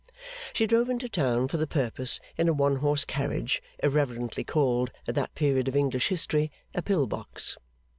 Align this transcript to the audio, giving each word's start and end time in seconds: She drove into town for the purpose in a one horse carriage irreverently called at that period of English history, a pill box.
She 0.53 0.65
drove 0.65 0.89
into 0.89 1.07
town 1.07 1.47
for 1.47 1.57
the 1.57 1.67
purpose 1.67 2.19
in 2.35 2.49
a 2.49 2.53
one 2.53 2.77
horse 2.77 3.05
carriage 3.05 3.61
irreverently 3.83 4.43
called 4.43 4.89
at 5.07 5.13
that 5.13 5.35
period 5.35 5.67
of 5.67 5.75
English 5.75 6.07
history, 6.07 6.51
a 6.73 6.81
pill 6.81 7.05
box. 7.05 7.55